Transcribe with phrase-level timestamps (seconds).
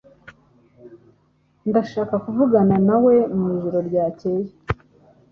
[1.69, 4.49] Ndashaka kuvugana nawe mwijoro ryakeye.